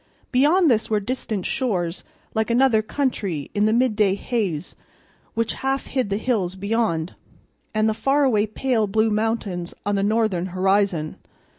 Beyond 0.31 0.71
this 0.71 0.89
were 0.89 0.99
distant 0.99 1.45
shores 1.45 2.03
like 2.33 2.49
another 2.49 2.81
country 2.81 3.51
in 3.53 3.65
the 3.67 3.71
midday 3.71 4.15
haze 4.15 4.75
which 5.35 5.53
half 5.61 5.85
hid 5.85 6.09
the 6.09 6.17
hills 6.17 6.55
beyond, 6.55 7.13
and 7.71 7.87
the 7.87 7.93
faraway 7.93 8.47
pale 8.47 8.87
blue 8.87 9.11
mountains 9.11 9.75
on 9.85 9.93
the 9.93 10.01
northern 10.01 10.47
horizon. 10.47 11.17